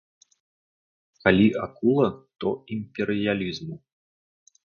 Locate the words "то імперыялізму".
2.45-3.75